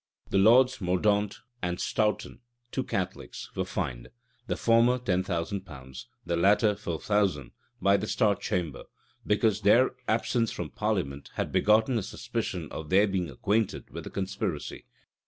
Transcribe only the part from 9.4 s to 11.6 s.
their absence from parliament had